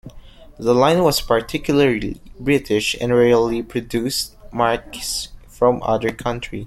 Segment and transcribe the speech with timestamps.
[0.57, 6.59] The line was particularly British and rarely produced marques from other countries.